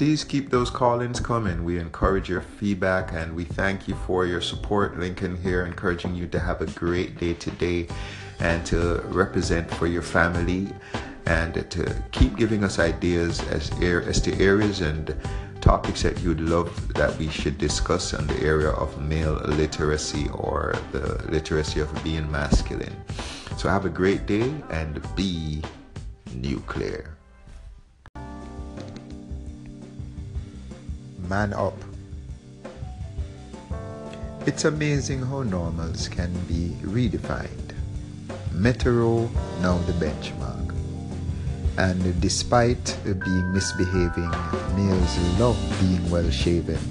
please 0.00 0.24
keep 0.24 0.48
those 0.48 0.70
call-ins 0.70 1.20
coming. 1.20 1.62
We 1.62 1.78
encourage 1.78 2.26
your 2.26 2.40
feedback 2.40 3.12
and 3.12 3.36
we 3.36 3.44
thank 3.44 3.86
you 3.86 3.94
for 4.06 4.24
your 4.24 4.40
support. 4.40 4.98
Lincoln 4.98 5.36
here 5.42 5.66
encouraging 5.66 6.14
you 6.14 6.26
to 6.28 6.38
have 6.38 6.62
a 6.62 6.66
great 6.68 7.18
day 7.18 7.34
today 7.34 7.86
and 8.38 8.64
to 8.64 9.02
represent 9.08 9.70
for 9.74 9.86
your 9.86 10.00
family 10.00 10.68
and 11.26 11.52
to 11.70 12.02
keep 12.12 12.34
giving 12.38 12.64
us 12.64 12.78
ideas 12.78 13.46
as, 13.48 13.70
as 13.82 14.22
to 14.22 14.34
areas 14.42 14.80
and 14.80 15.14
topics 15.60 16.00
that 16.00 16.18
you'd 16.22 16.40
love 16.40 16.94
that 16.94 17.14
we 17.18 17.28
should 17.28 17.58
discuss 17.58 18.14
in 18.14 18.26
the 18.26 18.40
area 18.40 18.70
of 18.70 18.98
male 19.02 19.34
literacy 19.48 20.30
or 20.30 20.76
the 20.92 21.22
literacy 21.28 21.78
of 21.78 21.92
being 22.02 22.32
masculine. 22.32 22.96
So 23.58 23.68
have 23.68 23.84
a 23.84 23.90
great 23.90 24.24
day 24.24 24.50
and 24.70 24.98
be 25.14 25.60
nuclear. 26.34 27.19
Man 31.30 31.52
up. 31.52 31.78
It's 34.46 34.64
amazing 34.64 35.22
how 35.22 35.44
normals 35.44 36.08
can 36.08 36.32
be 36.48 36.74
redefined. 36.82 37.70
Metro 38.50 39.30
now 39.62 39.78
the 39.86 39.92
benchmark. 39.92 40.74
And 41.78 42.20
despite 42.20 42.98
being 43.04 43.52
misbehaving, 43.52 44.28
males 44.74 45.18
love 45.38 45.56
being 45.78 46.02
well 46.10 46.28
shaven. 46.30 46.82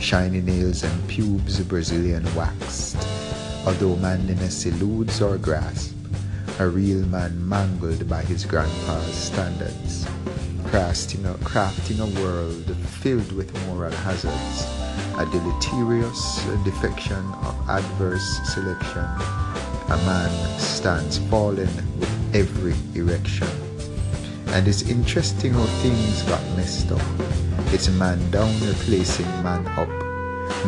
Shiny 0.00 0.40
nails 0.40 0.82
and 0.82 1.08
pubes 1.08 1.60
Brazilian 1.60 2.26
waxed. 2.34 2.98
Although 3.64 3.94
manliness 3.94 4.66
eludes 4.66 5.22
or 5.22 5.38
grasp, 5.38 5.94
a 6.58 6.66
real 6.66 7.06
man 7.06 7.48
mangled 7.48 8.08
by 8.08 8.22
his 8.22 8.44
grandpa's 8.44 9.14
standards. 9.14 10.04
Crafting 10.72 11.26
a, 11.26 12.02
a 12.02 12.22
world 12.22 12.76
filled 13.02 13.30
with 13.32 13.52
moral 13.66 13.92
hazards, 13.92 14.64
a 15.18 15.26
deleterious 15.30 16.42
defection 16.64 17.22
of 17.44 17.68
adverse 17.68 18.40
selection. 18.54 19.04
A 19.04 20.00
man 20.06 20.58
stands 20.58 21.18
fallen 21.28 21.68
with 22.00 22.34
every 22.34 22.74
erection. 22.98 23.48
And 24.46 24.66
it's 24.66 24.88
interesting 24.88 25.52
how 25.52 25.66
things 25.82 26.22
got 26.22 26.42
messed 26.56 26.90
up. 26.90 27.02
It's 27.66 27.90
man 27.90 28.18
down 28.30 28.58
replacing 28.66 29.26
man 29.42 29.66
up. 29.76 29.90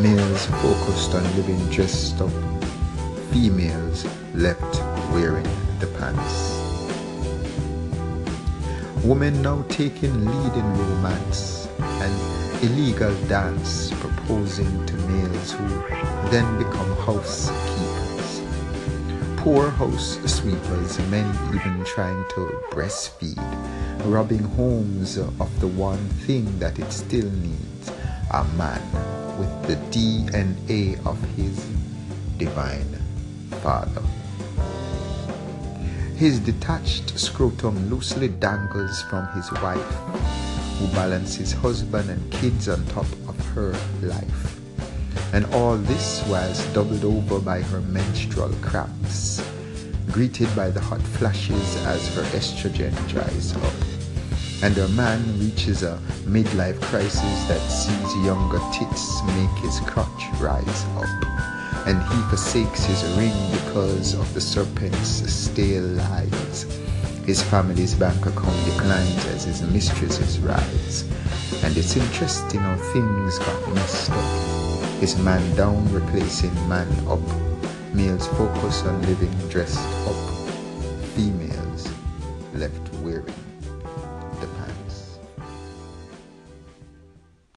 Males 0.00 0.44
focused 0.60 1.14
on 1.14 1.24
living 1.34 1.64
dressed 1.70 2.20
up. 2.20 2.30
Females 3.32 4.04
left 4.34 4.82
wearing 5.14 5.48
the 5.80 5.86
pants. 5.98 6.53
Women 9.04 9.42
now 9.42 9.62
taking 9.68 10.24
lead 10.24 10.56
in 10.56 10.78
romance 10.78 11.68
and 11.78 12.64
illegal 12.64 13.14
dance, 13.28 13.92
proposing 14.00 14.86
to 14.86 14.94
males 14.94 15.52
who 15.52 15.68
then 16.30 16.56
become 16.56 16.90
housekeepers. 17.04 18.40
Poor 19.36 19.68
house 19.68 20.18
sweepers, 20.24 20.98
men 21.10 21.28
even 21.54 21.84
trying 21.84 22.24
to 22.32 22.58
breastfeed, 22.70 23.36
robbing 24.06 24.44
homes 24.56 25.18
of 25.18 25.60
the 25.60 25.68
one 25.68 26.08
thing 26.24 26.58
that 26.58 26.78
it 26.78 26.90
still 26.90 27.30
needs 27.30 27.92
a 28.30 28.42
man 28.56 28.80
with 29.38 29.52
the 29.66 29.76
DNA 29.92 30.96
of 31.04 31.20
his 31.36 31.62
divine 32.38 32.96
father. 33.60 34.02
His 36.24 36.40
detached 36.40 37.18
scrotum 37.18 37.90
loosely 37.90 38.28
dangles 38.28 39.02
from 39.10 39.26
his 39.34 39.52
wife, 39.60 39.94
who 40.78 40.86
balances 40.94 41.52
husband 41.52 42.08
and 42.08 42.32
kids 42.32 42.66
on 42.66 42.82
top 42.86 43.04
of 43.28 43.38
her 43.48 43.76
life. 44.00 44.58
And 45.34 45.44
all 45.52 45.76
this 45.76 46.24
whilst 46.26 46.72
doubled 46.72 47.04
over 47.04 47.38
by 47.40 47.60
her 47.60 47.82
menstrual 47.82 48.54
cramps, 48.62 49.46
greeted 50.12 50.48
by 50.56 50.70
the 50.70 50.80
hot 50.80 51.02
flashes 51.02 51.76
as 51.84 52.14
her 52.14 52.22
estrogen 52.34 52.94
dries 53.06 53.54
up. 53.56 53.74
And 54.62 54.74
her 54.76 54.88
man 54.96 55.20
reaches 55.38 55.82
a 55.82 56.00
midlife 56.24 56.80
crisis 56.80 57.48
that 57.48 57.60
sees 57.68 58.24
younger 58.24 58.60
tits 58.72 59.22
make 59.36 59.58
his 59.58 59.78
crotch 59.80 60.24
rise 60.40 60.84
up 60.96 61.53
and 61.86 62.02
he 62.02 62.22
forsakes 62.30 62.84
his 62.84 63.04
ring 63.16 63.34
because 63.52 64.14
of 64.14 64.32
the 64.34 64.40
serpent's 64.40 65.30
stale 65.32 65.82
lies. 65.82 66.62
His 67.26 67.42
family's 67.42 67.94
bank 67.94 68.26
account 68.26 68.64
declines 68.64 69.26
as 69.26 69.44
his 69.44 69.62
mistresses 69.62 70.38
rise. 70.40 71.04
And 71.62 71.76
it's 71.76 71.96
interesting 71.96 72.60
how 72.60 72.76
things 72.92 73.38
got 73.38 73.74
messed 73.74 74.10
up. 74.10 75.00
His 75.00 75.18
man 75.18 75.56
down 75.56 75.90
replacing 75.92 76.54
man 76.68 76.88
up. 77.08 77.20
Males 77.94 78.26
focus 78.28 78.82
on 78.82 79.00
living 79.02 79.32
dressed 79.48 79.78
up. 80.06 80.16
Females 81.14 81.88
left 82.52 82.92
wearing 82.96 83.24
the 84.40 84.46
pants. 84.58 84.73